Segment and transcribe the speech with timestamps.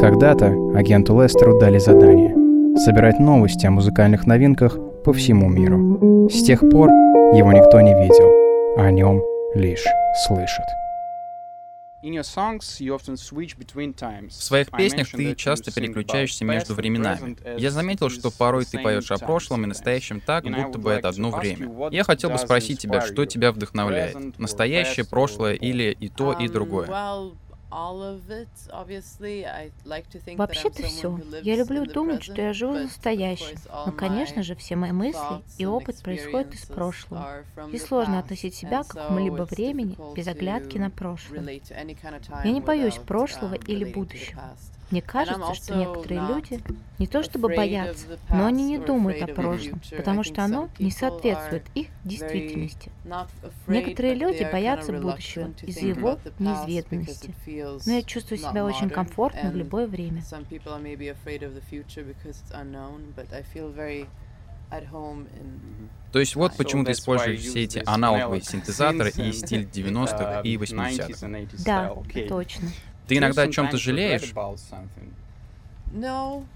[0.00, 2.34] Когда-то агенту Лестеру дали задание—
[2.78, 6.28] собирать новости о музыкальных новинках по всему миру.
[6.28, 6.90] С тех пор
[7.34, 8.30] его никто не видел,
[8.78, 9.22] а о нем
[9.54, 9.84] лишь
[10.26, 10.66] слышат.
[14.38, 17.36] В своих песнях ты часто переключаешься между временами.
[17.58, 21.30] Я заметил, что порой ты поешь о прошлом и настоящем так, будто бы это одно
[21.30, 21.90] время.
[21.90, 24.38] Я хотел бы спросить тебя, что тебя вдохновляет?
[24.38, 26.86] Настоящее, прошлое или и то, и другое?
[30.36, 31.18] Вообще-то все.
[31.42, 33.56] Я люблю думать, что я живу настоящим.
[33.86, 37.44] Но, конечно же, все мои мысли и опыт происходят из прошлого.
[37.72, 41.60] И сложно относить себя к какому-либо времени без оглядки на прошлое.
[42.44, 44.42] Я не боюсь прошлого или будущего.
[44.90, 46.60] Мне кажется, что некоторые люди
[46.98, 51.64] не то чтобы боятся, но они не думают о прошлом, потому что оно не соответствует
[51.74, 52.90] их действительности.
[53.66, 57.34] Некоторые люди боятся будущего из-за его неизведанности,
[57.86, 60.22] но я чувствую себя очень комфортно в любое время.
[66.12, 71.64] То есть вот почему ты используешь все эти аналоговые синтезаторы и стиль 90-х и 80-х.
[71.64, 71.94] Да,
[72.28, 72.68] точно.
[73.06, 74.34] Ты иногда о чем-то жалеешь?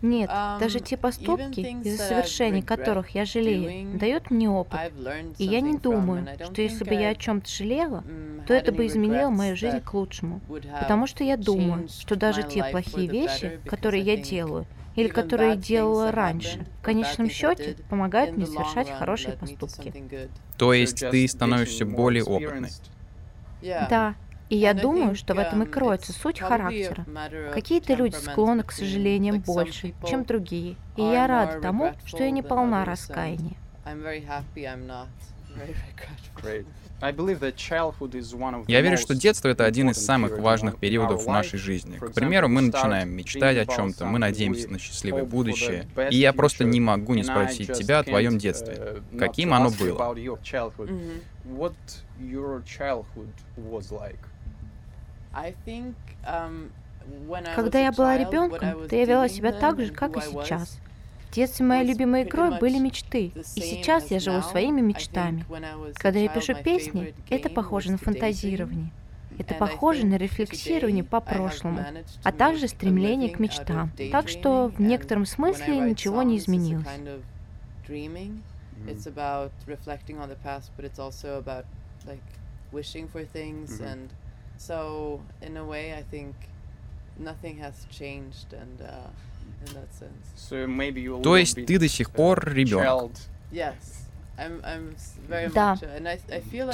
[0.02, 4.80] Нет, даже те поступки, из-за совершения которых я жалею, дают мне опыт.
[5.38, 8.04] И я не думаю, что если бы я о чем-то жалела,
[8.46, 10.40] то это бы изменило мою жизнь к лучшему.
[10.78, 15.56] Потому что я думаю, что даже те плохие вещи, которые я делаю, или которые я
[15.56, 19.94] делала раньше, в конечном счете помогают мне совершать хорошие поступки.
[20.58, 22.70] То есть ты становишься более опытной?
[23.62, 24.14] Да,
[24.50, 27.06] и я думаю, что в этом и кроется суть характера.
[27.54, 30.76] Какие-то люди склонны к сожалениям больше, чем другие.
[30.96, 33.56] И я рада тому, что я не полна раскаяния.
[38.68, 41.96] Я верю, что детство— это один из самых важных периодов в нашей жизни.
[41.96, 45.86] К примеру, мы начинаем мечтать о чем-то, мы надеемся на счастливое будущее.
[46.10, 49.02] И я просто не могу не спросить тебя о твоем детстве.
[49.18, 50.14] Каким оно было?
[55.32, 56.70] Um,
[57.54, 60.78] Когда я была ребенком, то я вела себя так же, как и сейчас.
[61.28, 65.44] В детстве моей любимой игрой были мечты, и сейчас я живу своими мечтами.
[65.94, 68.90] Когда я пишу песни, это похоже на фантазирование.
[69.38, 71.86] Это похоже на рефлексирование по прошлому,
[72.24, 73.90] а также стремление к мечтам.
[74.10, 76.86] Так что в некотором смысле ничего не изменилось.
[77.86, 78.40] Mm-hmm.
[84.60, 86.34] So in a way, I think
[87.18, 90.26] nothing has changed, and uh, in that sense.
[90.36, 93.12] So maybe you То есть ты до сих пор ребенок?
[93.50, 94.00] Yes.
[95.54, 95.76] Да.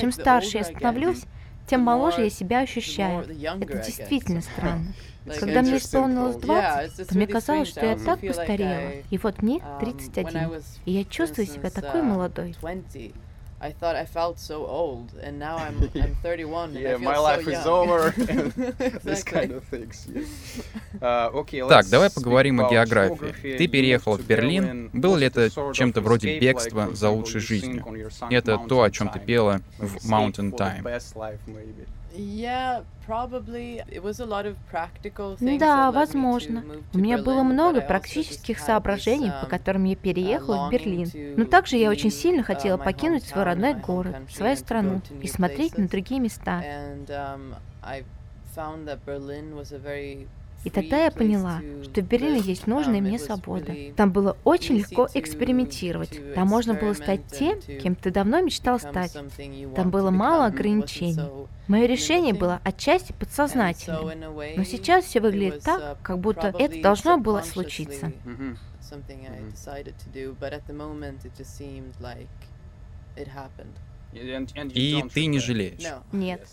[0.00, 1.24] Чем старше я становлюсь,
[1.66, 3.22] тем моложе я себя ощущаю.
[3.60, 4.92] Это действительно странно.
[5.40, 8.92] Когда мне исполнилось 20, то мне казалось, что я так постарела.
[9.10, 10.26] И вот мне 31.
[10.26, 12.54] Um, И я чувствую себя такой uh, молодой.
[13.58, 16.74] I thought I felt so old, and now I'm I'm 31.
[16.74, 18.10] yeah, and I feel my life so is over.
[19.02, 20.06] This kind of things.
[21.00, 23.56] Uh, okay, так, давай поговорим о географии.
[23.56, 24.90] Ты переехал в Берлин.
[24.92, 27.84] Было ли это чем-то вроде бегства за лучшей жизнью?
[28.30, 30.82] Это то, о чем ты пела в Mountain Time.
[35.58, 36.64] Да, возможно.
[36.92, 41.10] У меня было много практических соображений, по um, которым я переехала в Берлин.
[41.36, 45.78] Но также я очень сильно uh, хотела покинуть свой родной город, свою страну и смотреть
[45.78, 46.62] на другие места.
[50.66, 53.72] И тогда я поняла, что в Берлине есть нужная мне свобода.
[53.94, 56.34] Там было очень легко экспериментировать.
[56.34, 59.16] Там можно было стать тем, кем ты давно мечтал стать.
[59.76, 61.20] Там было мало ограничений.
[61.68, 64.10] Мое решение было отчасти подсознательным.
[64.56, 68.12] Но сейчас все выглядит так, как будто это должно было случиться.
[74.74, 75.92] И ты не жалеешь?
[76.10, 76.48] Нет.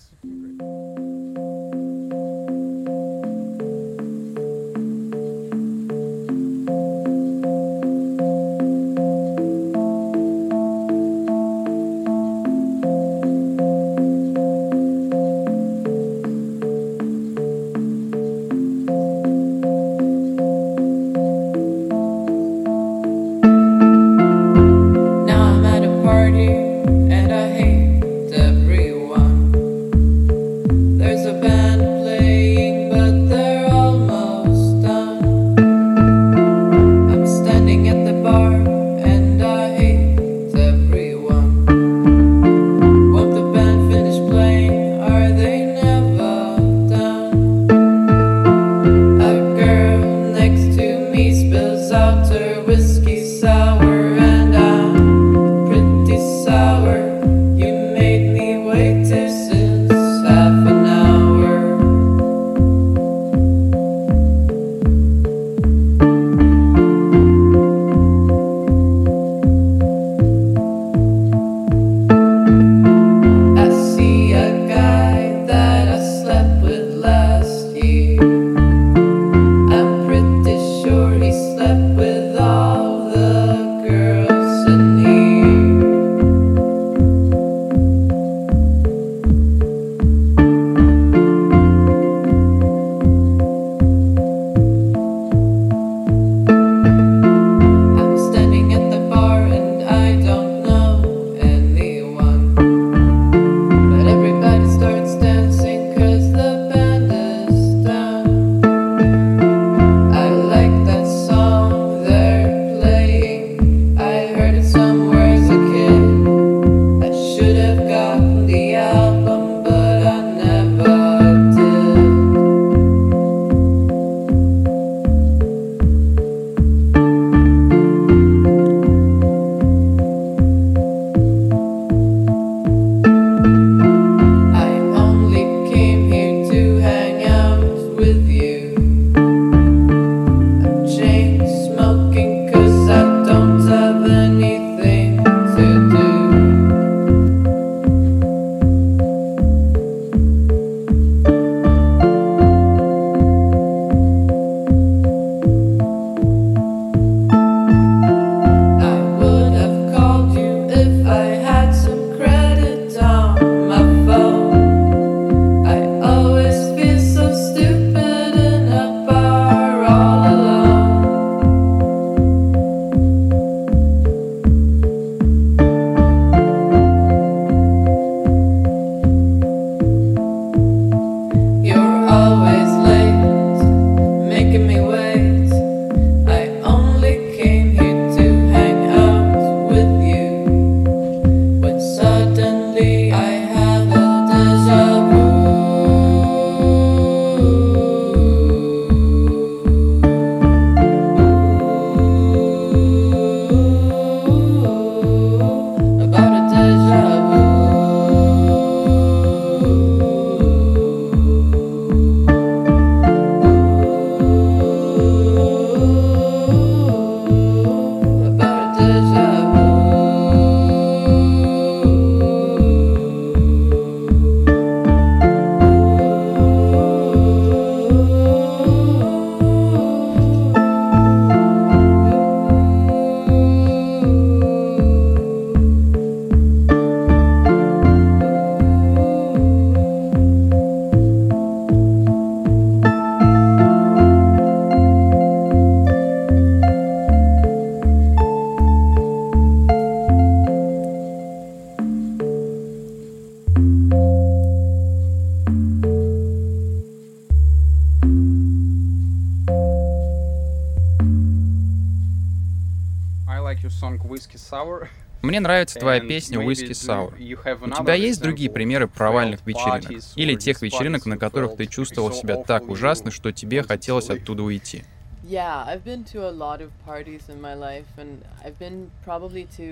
[265.34, 267.12] Мне нравится твоя песня «Whisky Sour».
[267.16, 270.04] У тебя есть другие примеры провальных вечеринок?
[270.16, 274.84] Или тех вечеринок, на которых ты чувствовал себя так ужасно, что тебе хотелось оттуда уйти?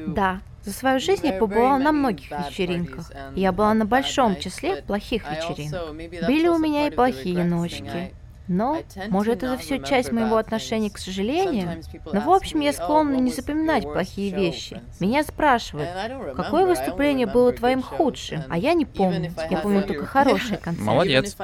[0.08, 3.12] Да, за свою жизнь я побывала на многих вечеринках.
[3.36, 5.94] Я была на большом числе плохих вечеринок.
[6.26, 8.16] Были у меня и плохие ночки.
[8.48, 11.82] Но, может, это все часть моего отношения к сожалению,
[12.12, 14.82] но, в общем, я склонна не запоминать плохие вещи.
[15.00, 15.90] Меня спрашивают,
[16.36, 19.32] какое выступление было твоим худшим, а я не помню.
[19.50, 20.82] Я помню только хорошие концерты.
[20.90, 21.36] Молодец.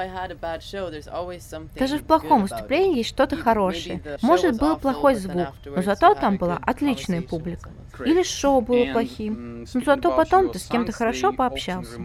[1.78, 4.02] Даже в плохом выступлении есть что-то хорошее.
[4.22, 7.70] Может, был плохой звук, но зато там была отличная публика.
[8.04, 11.98] Или шоу было плохим, но зато потом ты с кем-то хорошо пообщался.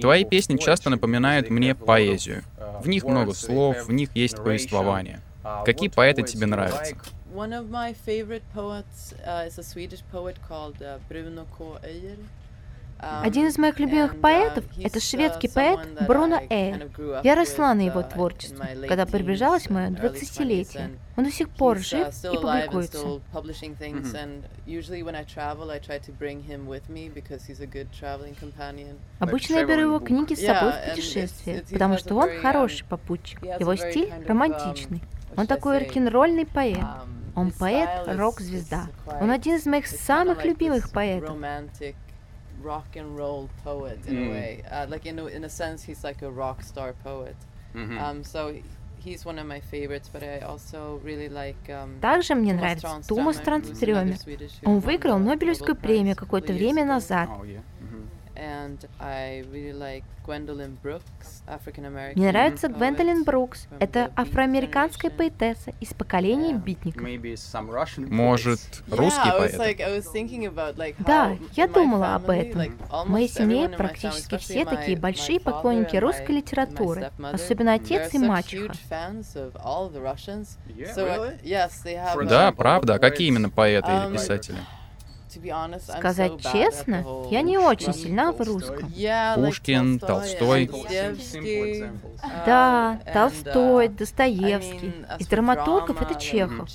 [0.00, 2.44] Твои песни часто напоминают мне поэзию.
[2.80, 5.20] В них много слов, в них есть повествование.
[5.64, 6.96] Какие поэты тебе нравятся?
[7.34, 11.78] One of my favorite poets uh, is a Swedish poet called uh, Bruno K.
[11.82, 12.18] Öijer.
[13.02, 16.88] Один из моих любимых поэтов— это шведский поэт Бруно Эйр.
[17.24, 20.96] Я росла на его творчестве, когда приближалось мое 20-летие.
[21.16, 23.20] Он до сих пор жив и публикуется.
[29.18, 33.42] Обычно я беру его книги с собой в путешествие, потому что он хороший попутчик.
[33.42, 35.02] Его стиль романтичный.
[35.36, 36.84] Он такой рок-н-ролльный поэт.
[37.34, 38.88] Он поэт, рок-звезда.
[39.20, 41.36] Он один из моих самых любимых поэтов
[42.62, 44.28] rock and roll poet in mm.
[44.28, 44.62] a way.
[44.70, 47.36] Uh, like in a, in a sense, he's like a rock star poet.
[47.74, 47.98] Mm-hmm.
[47.98, 48.54] Um, so
[48.98, 51.68] he's one of my favorites, but I also really like.
[51.68, 54.16] Um, Также мне нравится Томас Транстрёме.
[54.64, 57.28] Он выиграл Нобелевскую премию какое-то время назад.
[57.30, 57.62] Oh, yeah.
[62.14, 63.66] Мне нравится Гвендолин Брукс.
[63.80, 67.02] Это афроамериканская поэтесса из поколения битников.
[68.10, 68.60] Может,
[68.90, 70.96] русский поэт?
[71.00, 72.78] Да, я думала об этом.
[72.88, 78.74] В моей семье практически все такие большие поклонники русской литературы, особенно отец и мачеха.
[82.24, 82.94] Да, правда.
[82.94, 84.58] А какие именно поэты или um, писатели?
[85.98, 88.92] Сказать честно, я не очень сильна в русском.
[89.34, 90.70] Пушкин, Толстой.
[92.46, 94.94] Да, Толстой, Достоевский.
[95.18, 96.68] Из драматургов это Чехов.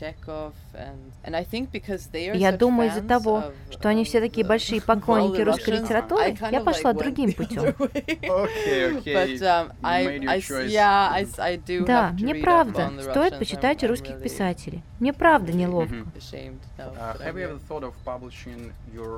[2.33, 7.33] Я думаю, из-за того, что они все такие большие поклонники русской литературы, я пошла другим
[7.33, 7.75] путем.
[11.85, 14.83] Да, мне правда стоит почитать русских писателей.
[14.99, 15.95] Мне правда неловко.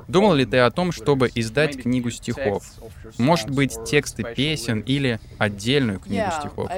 [0.08, 2.64] Думал ли ты о том, чтобы издать книгу стихов?
[3.18, 6.70] Может быть, тексты песен или отдельную книгу стихов?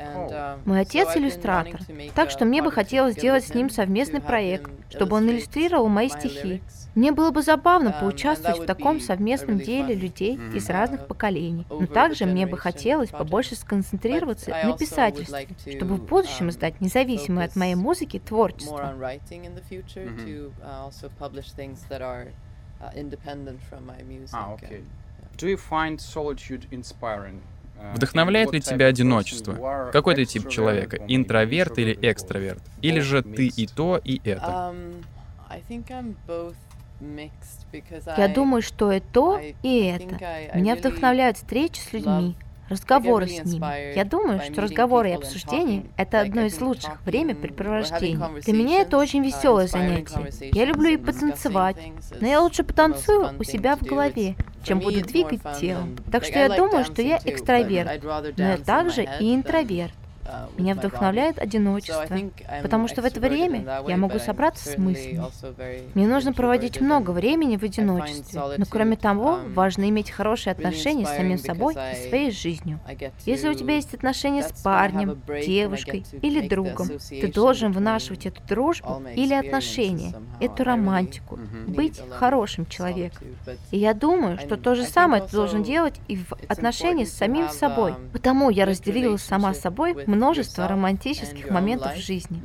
[0.00, 1.80] Um, Мой отец иллюстратор,
[2.14, 6.62] так что мне бы хотелось сделать с ним совместный проект, чтобы он иллюстрировал мои стихи.
[6.94, 11.66] Мне было бы забавно um, поучаствовать в таком совместном деле людей из разных поколений.
[11.68, 17.46] Но также мне бы хотелось побольше сконцентрироваться на писательстве, чтобы в будущем uh, издать независимое
[17.46, 18.94] от моей музыки творчество.
[25.36, 27.40] Do you find solitude inspiring?
[27.94, 29.90] Вдохновляет ли тебя одиночество?
[29.92, 30.98] Какой ты тип человека?
[31.08, 32.62] Интроверт или экстраверт?
[32.82, 34.74] Или же ты и то, и это?
[38.16, 40.18] Я думаю, что и то, и это.
[40.54, 42.36] Меня вдохновляют встречи с людьми,
[42.68, 43.94] разговоры с ними.
[43.94, 48.40] Я думаю, что разговоры и обсуждения— это одно из лучших времяпрепровождений.
[48.42, 50.30] Для меня это очень веселое занятие.
[50.52, 51.76] Я люблю и потанцевать,
[52.20, 55.96] но я лучше потанцую у себя в голове, чем буду двигать телом.
[56.10, 58.02] Так что я думаю, что я экстраверт,
[58.36, 59.94] но я также и интроверт.
[60.56, 62.06] Меня вдохновляет одиночество,
[62.62, 65.24] потому что в это время я могу собраться с мыслями.
[65.94, 71.16] Мне нужно проводить много времени в одиночестве, но кроме того, важно иметь хорошие отношения с
[71.16, 72.80] самим собой и своей жизнью.
[73.24, 79.02] Если у тебя есть отношения с парнем, девушкой или другом, ты должен вынашивать эту дружбу
[79.14, 83.26] или отношения, эту романтику, быть хорошим человеком.
[83.70, 87.48] И я думаю, что то же самое ты должен делать и в отношении с самим
[87.48, 87.94] собой.
[88.12, 92.41] Потому я разделилась сама собой множество романтических моментов в жизни.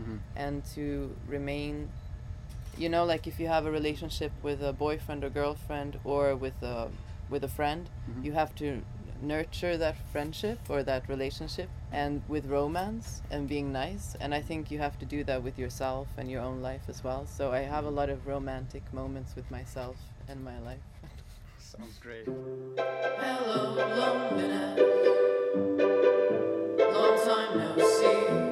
[2.78, 6.54] You know, like if you have a relationship with a boyfriend or girlfriend or with
[6.62, 6.88] a
[7.28, 8.24] with a friend, mm-hmm.
[8.24, 8.80] you have to
[9.22, 14.70] nurture that friendship or that relationship and with romance and being nice and i think
[14.70, 17.58] you have to do that with yourself and your own life as well so i
[17.58, 19.96] have a lot of romantic moments with myself
[20.28, 20.78] and my life
[21.58, 25.23] sounds great hello loneliness long time
[27.55, 28.44] no sea.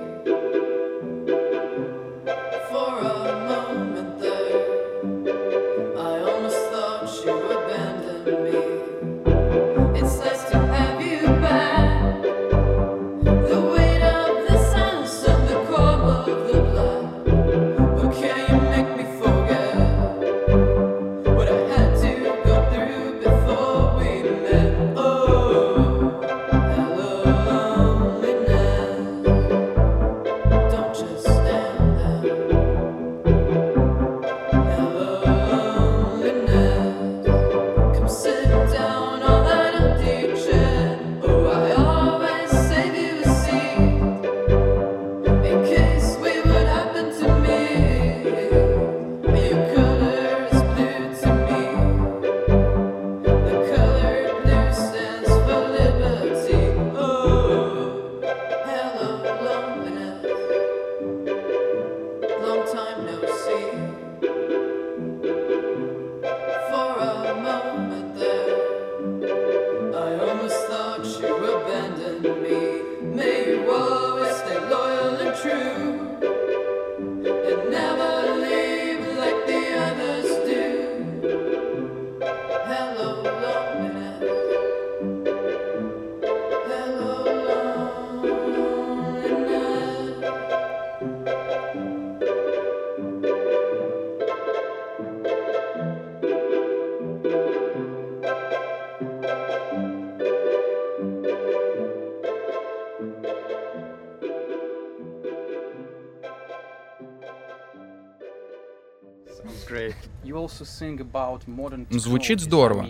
[111.90, 112.88] Звучит здорово.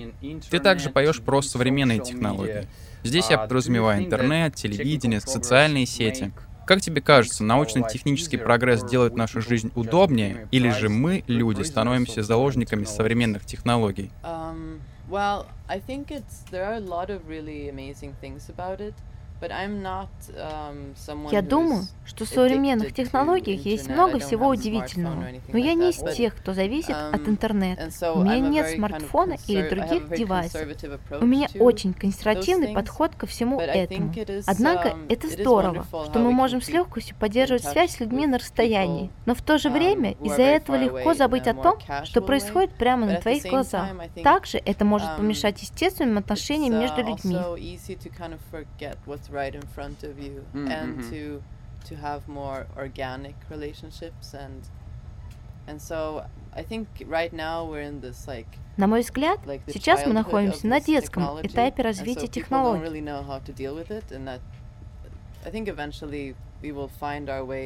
[0.49, 2.67] Ты также поешь про современные технологии.
[3.03, 6.31] Здесь я подразумеваю интернет, телевидение, социальные сети.
[6.65, 12.85] Как тебе кажется, научно-технический прогресс делает нашу жизнь удобнее, или же мы, люди, становимся заложниками
[12.85, 14.11] современных технологий?
[14.23, 14.79] Um,
[15.09, 18.93] well, I think it's there are a lot of really amazing things about it.
[19.43, 25.97] Um, я думаю, что в современных технологиях есть много всего удивительного, но я не из
[26.15, 27.89] тех, кто зависит от um, интернета.
[28.13, 30.61] У меня нет смартфона или других девайсов.
[31.19, 34.13] У меня очень консервативный подход ко всему этому.
[34.45, 39.11] Однако um, это здорово, что мы можем с легкостью поддерживать связь с людьми на расстоянии,
[39.25, 43.19] но в то же время из-за этого легко забыть о том, что происходит прямо на
[43.19, 43.89] твоих глазах.
[44.23, 47.37] Также это может помешать естественным отношениям между uh, людьми
[49.33, 50.71] right in front of you mm-hmm.
[50.71, 51.41] and to
[51.87, 54.69] to have more organic relationships and
[55.67, 56.25] and so
[56.55, 60.81] I think right now we're in this like На мой взгляд, сейчас мы находимся на
[60.81, 63.03] детском этапе развития технологий.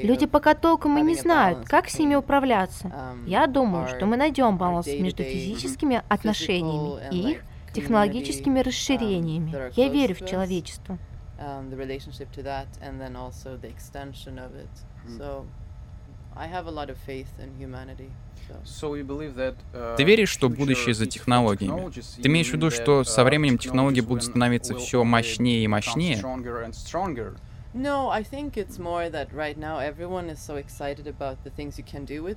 [0.03, 2.87] Люди пока толком и не знают, как с ними управляться.
[2.87, 7.43] Um, Я думаю, что мы найдем баланс между физическими отношениями и их
[7.73, 9.71] технологическими um, расширениями.
[9.75, 10.97] Я верю в человечество
[11.39, 14.69] um, the relationship to that, and then also the extension of it.
[15.07, 15.17] Mm.
[15.17, 15.45] So
[16.35, 18.11] I have a lot of faith in humanity.
[19.73, 21.91] Uh, Ты веришь, что будущее за технологиями?
[22.21, 26.17] Ты имеешь в виду, что со uh, временем технологии будут становиться все мощнее и мощнее?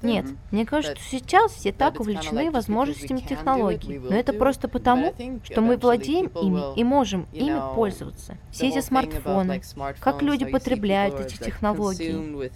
[0.03, 5.61] Нет, мне кажется, что сейчас все так увлечены возможностями технологий, но это просто потому, что
[5.61, 8.37] мы владеем ими и можем ими пользоваться.
[8.51, 9.63] Все эти смартфоны,
[10.01, 12.51] как люди потребляют эти технологии.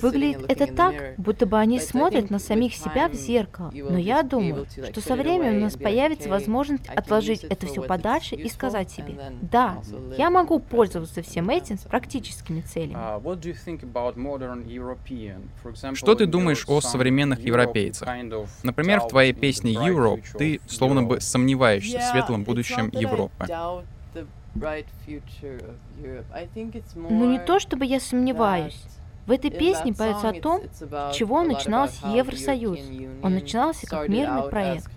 [0.00, 3.70] Выглядит это так, будто бы они смотрят на самих себя в зеркало.
[3.72, 8.48] Но я думаю, что со временем у нас появится возможность отложить это все подальше и
[8.48, 9.80] сказать себе, да,
[10.16, 12.94] я могу пользоваться всем этим с практическими целями.
[12.96, 13.20] А,
[15.94, 18.08] Что ты думаешь о современных европейцах?
[18.62, 23.46] Например, в твоей песне «Europe» ты словно бы сомневаешься в светлом будущем Европы.
[26.94, 28.82] Ну не то, чтобы я сомневаюсь.
[29.26, 32.80] В этой песне поется о том, с чего начинался Евросоюз.
[33.22, 34.90] Он начинался как мирный проект.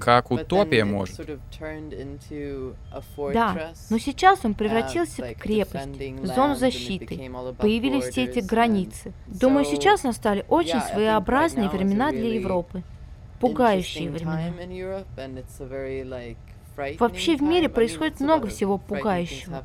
[0.00, 1.20] Как утопия, может.
[3.32, 7.30] Да, но сейчас он превратился в крепость, в зону защиты.
[7.58, 9.12] Появились все эти границы.
[9.26, 12.82] Думаю, сейчас настали очень своеобразные времена для Европы.
[13.40, 14.52] Пугающие времена.
[16.98, 19.64] Вообще в мире происходит много всего пугающего.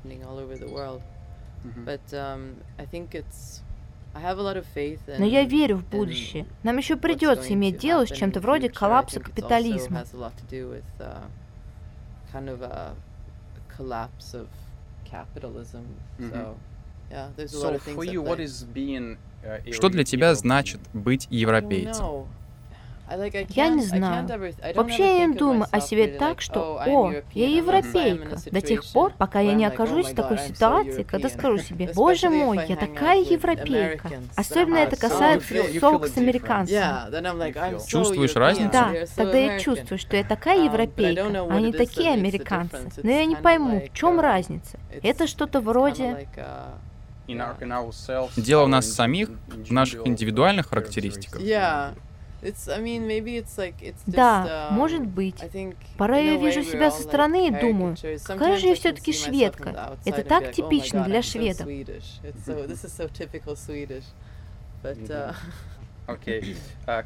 [5.17, 6.45] Но я верю в будущее.
[6.63, 10.03] Нам еще придется иметь дело с чем-то вроде коллапса капитализма.
[19.71, 22.05] Что для тебя значит быть европейцем?
[23.49, 24.27] Я не знаю.
[24.75, 29.39] Вообще я не думаю о себе так, что «О, я европейка», до тех пор, пока
[29.39, 34.09] я не окажусь в такой ситуации, когда скажу себе «Боже мой, я такая европейка».
[34.35, 37.87] Особенно это касается тусовок с американцами.
[37.87, 38.71] Чувствуешь разницу?
[38.71, 42.89] Да, тогда я чувствую, что я такая um, европейка, а они такие американцы.
[43.01, 44.79] Но я не пойму, в чем uh, разница.
[45.01, 46.27] Это что-то вроде...
[46.35, 46.71] Uh,
[48.35, 51.41] Дело в нас самих, в наших индивидуальных характеристиках.
[54.05, 55.41] Да, um, может быть.
[55.97, 59.97] Порой я вижу себя со стороны и думаю, какая же я все-таки шведка.
[60.05, 61.67] Это так oh типично для шведов.
[64.85, 65.33] Uh,
[66.85, 67.03] uh,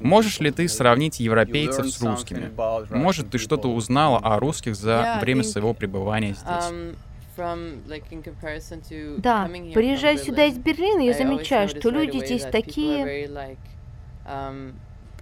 [0.00, 2.52] Можешь ли ты сравнить европейцев с русскими?
[2.90, 6.94] Может, ты что-то узнала о русских за время своего пребывания здесь?
[7.40, 13.30] Um, да, приезжая сюда из Берлина, я замечаю, что люди здесь такие...
[14.26, 14.74] Um,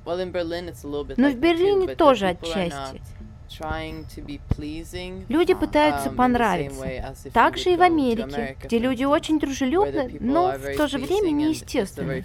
[0.05, 3.01] Но в Берлине тоже отчасти.
[5.29, 7.31] Люди пытаются um, понравиться.
[7.31, 12.25] Также и в Америке, где люди очень дружелюбны, но в то же время неестественны.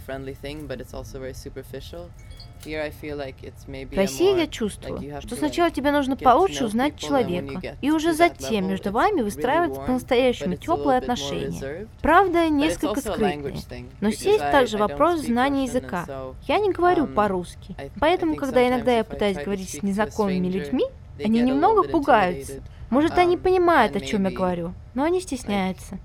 [2.65, 8.91] В России я чувствую, что сначала тебе нужно получше узнать человека, и уже затем между
[8.91, 11.87] вами выстраиваются по-настоящему теплые отношения.
[12.01, 13.57] Правда, несколько скрытные.
[14.01, 16.05] Но здесь также вопрос знания языка.
[16.47, 20.85] Я не говорю um, по-русски, поэтому, когда иногда я пытаюсь говорить с незнакомыми людьми,
[21.19, 22.61] Они немного пугаются.
[22.89, 25.97] Может, они понимают, о чем я говорю, но они стесняются.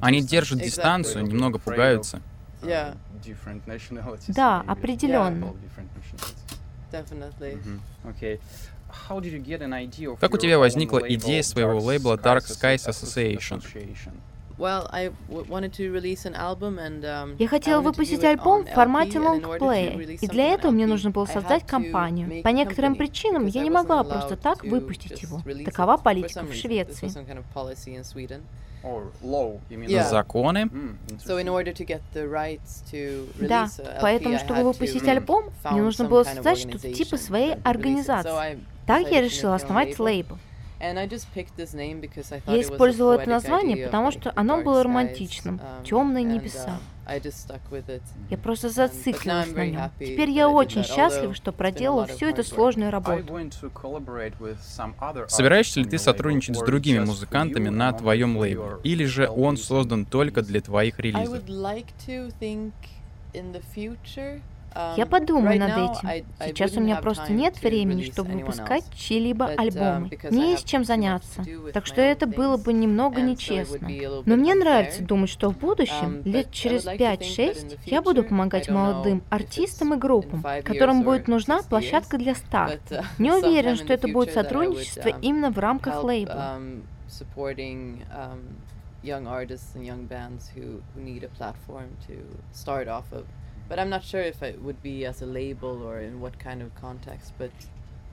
[0.00, 2.20] Они держат дистанцию, немного пугаются.
[4.28, 5.54] Да, определенно.
[10.20, 13.62] Как у тебя возникла идея своего лейбла Dark Skies Association?
[17.38, 22.42] Я хотела выпустить альбом в формате лонгплея, и для этого мне нужно было создать компанию.
[22.42, 25.40] По некоторым причинам я не могла просто так выпустить его.
[25.64, 27.08] Такова политика в Швеции.
[30.02, 30.68] Законы?
[33.40, 33.68] Да,
[34.00, 38.60] поэтому, чтобы выпустить альбом, мне нужно было создать что-то типа своей организации.
[38.86, 40.38] Так я решила основать лейбл.
[42.46, 45.56] Я использовала это название, потому что оно было романтичным.
[45.56, 46.78] Um, Темные небеса.
[47.06, 49.90] Uh, я просто зациклилась на нем.
[49.98, 53.26] Теперь я очень счастлива, что проделала всю эту сложную работу.
[55.28, 58.76] Собираешься ли ты сотрудничать с другими музыкантами на твоем лейбле?
[58.84, 61.42] Или же он создан только для твоих релизов?
[64.96, 66.26] Я подумаю над этим.
[66.40, 70.10] Сейчас у меня просто нет времени, чтобы выпускать чьи-либо um, альбомы.
[70.30, 71.44] Мне есть чем заняться.
[71.72, 73.88] Так что это было бы немного нечестно.
[74.24, 79.22] Но мне нравится думать, что в будущем, um, лет через 5-6, я буду помогать молодым
[79.30, 82.78] артистам и группам, которым будет нужна площадка для старта.
[82.88, 86.60] Uh, Не уверен, что это будет сотрудничество um, именно в рамках лейбла.
[89.02, 92.16] young artists and young bands who, who need a platform to
[92.52, 93.24] start off of.
[93.68, 96.62] But I'm not sure if it would be as a label or in what kind
[96.62, 97.32] of context.
[97.38, 97.50] But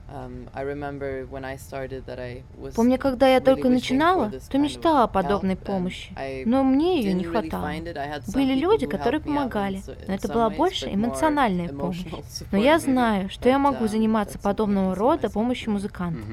[0.08, 4.58] um, I remember when I started that I was Помню, когда я только начинала, то
[4.58, 6.12] мечтала о подобной помощи,
[6.44, 7.70] но мне ее не хватало.
[8.32, 12.04] Были люди, которые помогали, но это была больше эмоциональная помощь.
[12.52, 16.24] Но я знаю, что я могу заниматься подобного рода помощью музыкантов.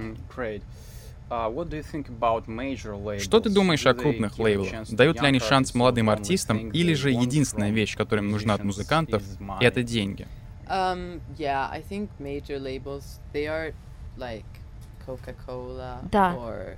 [1.34, 4.88] Uh, Что ты думаешь о крупных лейблах?
[4.90, 9.24] Дают ли они шанс молодым артистам, или же единственная вещь, которая им нужна от музыкантов,
[9.60, 10.28] это деньги?
[10.70, 11.20] Um,
[16.12, 16.36] да,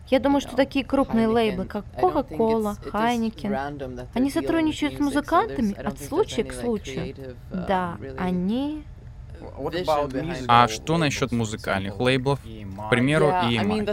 [0.09, 6.45] я думаю, что такие крупные лейблы, как Coca-Cola, Heineken, они сотрудничают с музыкантами от случая
[6.45, 7.35] к случаю.
[7.51, 8.83] Да, они
[10.47, 12.39] а что насчет музыкальных лейблов?
[12.41, 13.86] К примеру, EMI.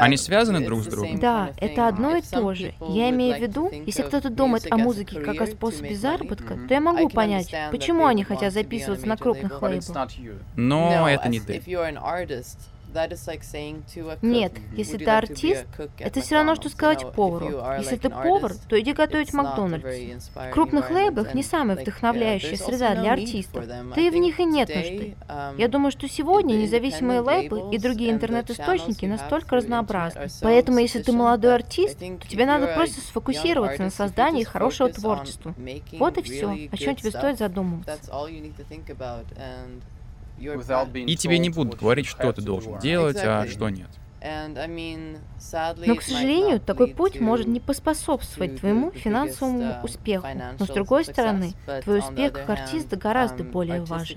[0.00, 1.18] Они связаны друг с другом?
[1.18, 2.74] Да, это одно и то же.
[2.88, 6.80] Я имею в виду, если кто-то думает о музыке как о способе заработка, то я
[6.80, 10.08] могу понять, почему они хотят записываться на крупных лейблах.
[10.56, 11.62] Но это не ты.
[14.22, 15.66] Нет, если ты артист,
[15.98, 17.62] это все равно, что сказать повару.
[17.78, 20.28] Если ты повар, то иди готовить в Макдональдс.
[20.34, 23.66] В крупных лейблах не самая вдохновляющая среда для артистов.
[23.66, 25.16] Да и в них и нет нужды.
[25.28, 30.28] Um, Я думаю, что сегодня независимые лейблы и другие интернет-источники настолько разнообразны.
[30.40, 35.54] Поэтому, если ты молодой артист, то тебе надо просто сфокусироваться на создании хорошего творчества.
[35.98, 37.98] Вот и все, о чем тебе стоит задумываться.
[40.94, 43.88] И тебе не будут говорить, что ты должен делать, а что нет.
[44.24, 50.26] Но, к сожалению, такой путь может не поспособствовать твоему финансовому um, успеху.
[50.58, 54.16] Но, с другой стороны, твой успех как артиста гораздо um, более важен.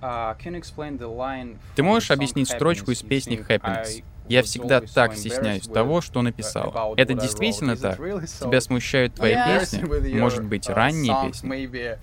[0.00, 4.04] Uh, ты можешь объяснить строчку из песни Happiness?
[4.28, 6.94] Я всегда так стесняюсь того, что написал.
[6.96, 7.96] Это действительно так?
[7.96, 10.14] Тебя смущают твои песни?
[10.18, 11.98] Может быть, uh, ранние песни?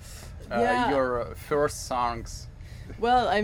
[0.50, 2.48] Uh, your first songs.
[2.98, 3.34] Когда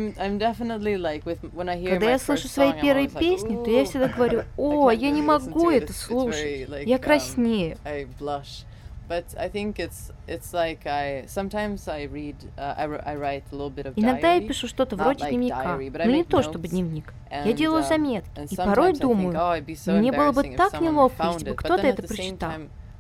[2.11, 6.69] я слышу свои первые песни, то я всегда говорю, о, я не могу это слушать,
[6.87, 7.77] я краснею.
[13.97, 17.13] Иногда я пишу что-то вроде дневника, но не то чтобы дневник.
[17.31, 21.57] Я делаю um, заметки, и порой думаю, oh, мне было бы так неловко, если бы
[21.57, 22.53] кто-то это прочитал.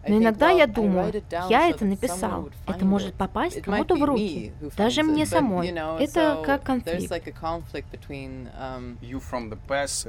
[0.08, 1.12] Но иногда я думаю,
[1.48, 5.68] я это написал, это может попасть кому-то в руки, даже мне самой.
[6.00, 7.12] Это как конфликт.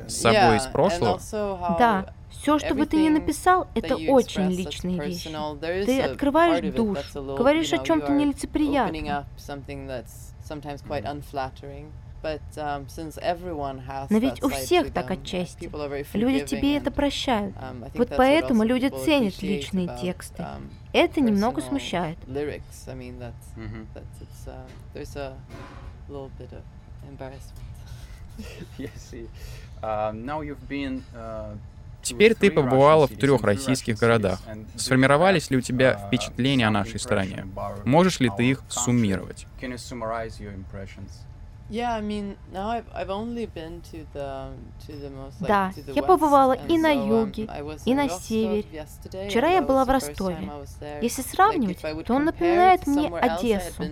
[0.08, 1.20] С собой из прошлого?
[1.78, 5.30] Да, все, что бы ты ни написал, это очень личные вещи.
[5.86, 9.26] Ты открываешь душу, говоришь о чем-то нелицеприятном.
[12.24, 15.70] Um, Но ведь у всех так отчасти.
[16.14, 17.56] Люди тебе это прощают.
[17.58, 20.44] Um, вот поэтому люди ценят личные тексты.
[20.44, 22.18] Um, это немного смущает.
[28.78, 29.30] yes, see.
[29.82, 31.56] Uh, now you've been uh,
[32.04, 34.40] Теперь ты побывала в трех российских городах.
[34.76, 37.48] Сформировались ли у тебя впечатления о нашей стране?
[37.86, 39.48] Можешь ли ты их суммировать?
[45.40, 47.50] Да, я побывала и на юге,
[47.86, 48.86] и на севере.
[49.28, 50.52] Вчера я была в Ростове.
[51.02, 53.84] Если сравнивать, то он напоминает мне Одессу.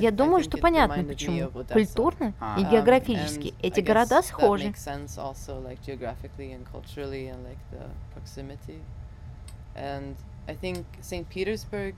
[0.00, 1.50] Я думаю, что понятно почему.
[1.72, 4.74] Культурно и географически эти города схожи.
[9.74, 10.16] And
[10.48, 11.26] I think St.
[11.28, 11.94] Petersburg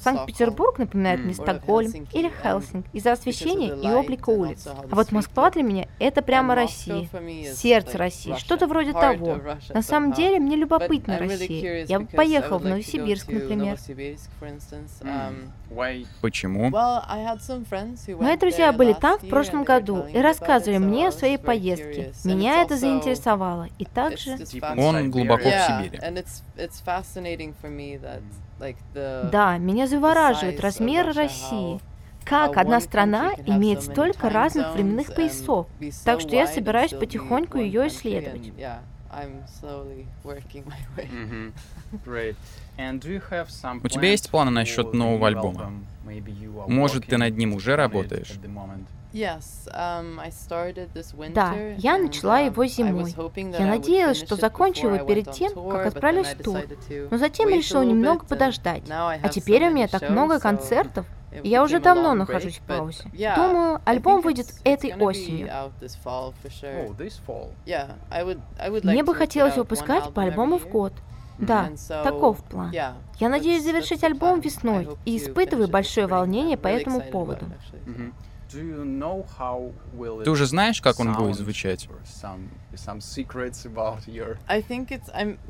[0.00, 4.66] Санкт-Петербург напоминает мне Стокгольм или Хелсинг из-за освещения и облика улиц.
[4.66, 7.08] А вот Москва для меня— это прямо Россия,
[7.54, 9.38] сердце России, что-то вроде того.
[9.72, 11.84] На самом деле мне любопытна Россия.
[11.86, 13.78] Я бы поехал в Новосибирск, например.
[16.20, 16.70] Почему?
[18.20, 22.12] Мои друзья были там в прошлом году и рассказывали мне о своей поездке.
[22.24, 23.68] Меня это заинтересовало.
[23.78, 24.38] И также...
[24.76, 26.00] Он глубоко в Сибири.
[28.94, 31.80] Да, меня завораживает размер России.
[32.24, 35.66] Как одна страна имеет столько разных временных поясов.
[36.04, 38.52] Так что я собираюсь потихоньку ее исследовать.
[43.82, 45.72] У тебя есть планы насчет нового альбома?
[46.66, 48.38] Может, ты над ним уже работаешь?
[49.14, 50.18] Um,
[51.32, 53.14] да, я начала его зимой.
[53.36, 56.58] Я надеялась, что закончу его перед тем, как отправлюсь в тур.
[57.10, 58.82] Но затем решила немного подождать.
[58.90, 61.06] А теперь у меня так много концертов,
[61.42, 63.04] и я уже давно нахожусь в паузе.
[63.36, 65.48] Думаю, альбом выйдет этой осенью.
[68.82, 70.92] Мне бы хотелось выпускать по альбому в год.
[71.38, 71.70] Да,
[72.02, 72.72] таков план.
[72.72, 77.46] Я надеюсь завершить альбом весной и испытываю большое волнение по этому поводу.
[80.24, 81.88] Ты уже знаешь, как он будет звучать?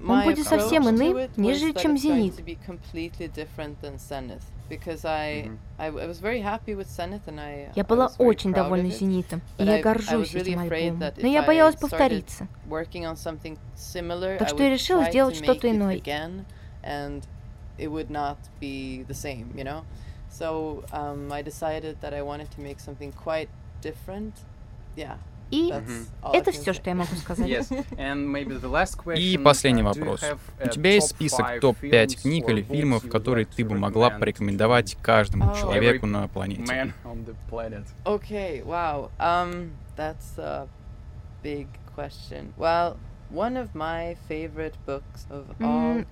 [0.07, 2.35] Он будет совсем иным, нежели чем «Зенит».
[7.75, 12.49] Я была очень довольна «Зенитом», и я горжусь этим альбомом, но я боялась повториться.
[14.38, 16.01] Так что я решила сделать что-то иное.
[20.38, 23.49] So um, I decided that I wanted to make something quite
[23.81, 24.35] different.
[24.97, 25.16] Yeah.
[25.51, 25.73] И
[26.33, 27.49] это все, что я могу сказать.
[29.16, 30.25] И последний вопрос.
[30.64, 35.61] У тебя есть список топ-5 книг или фильмов, которые ты бы могла порекомендовать каждому oh.
[35.61, 36.94] человеку на планете?
[38.05, 39.11] Окей, вау.
[39.20, 40.66] Um, that's a
[41.42, 42.53] big question.
[42.57, 42.97] Well,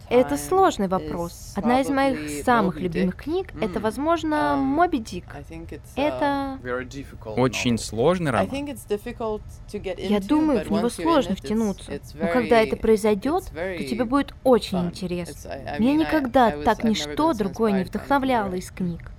[0.09, 1.53] это сложный вопрос.
[1.57, 5.25] Одна из моих самых любимых книг— это, возможно, um, «Моби Дик».
[5.35, 6.59] Uh, это...
[7.37, 8.49] Очень сложный роман.
[9.99, 11.93] Я думаю, в него сложно втянуться.
[12.15, 15.51] Но когда это произойдет, то тебе будет очень интересно.
[15.79, 19.11] Меня никогда так ничто другое не вдохновляло из книг.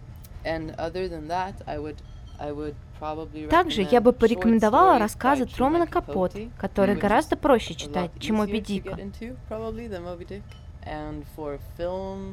[3.49, 8.97] Также я бы порекомендовала рассказы Трумана Капоты, которые гораздо проще читать, чем Моби Дика.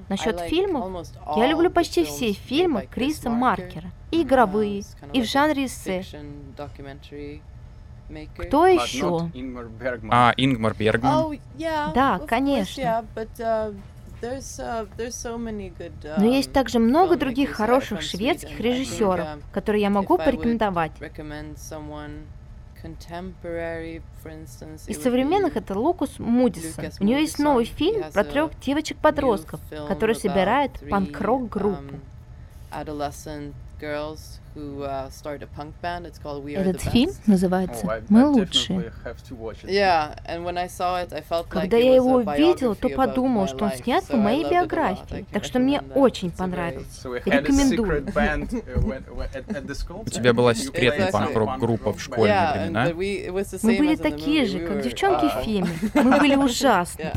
[0.08, 4.82] Насчет фильмов, я люблю почти все фильмы Криса Маркера, и игровые,
[5.12, 6.04] и в жанре эссе.
[8.38, 9.30] Кто еще?
[10.10, 11.32] А, Ингмар Бергман?
[11.32, 11.40] Oh,
[11.94, 13.04] да, конечно.
[14.22, 20.92] Uh, Но есть также много других хороших шведских режиссеров, которые я могу порекомендовать.
[24.86, 26.86] Из современных это Лукус Мудисон.
[27.00, 31.96] У нее есть новый фильм про трех девочек-подростков, которые собирают панк-рок группу.
[34.56, 35.08] Uh,
[36.56, 38.92] Этот фильм называется oh, «Мы лучшие».
[41.48, 45.80] Когда я его увидел, то подумал, что он снят по моей биографии, так что мне
[45.94, 47.00] очень понравилось.
[47.24, 48.06] Рекомендую.
[50.04, 52.86] У тебя была секретная панк-рок-группа в школьные времена?
[53.62, 55.70] Мы были такие же, как девчонки в фильме.
[55.94, 57.12] Мы были ужасны.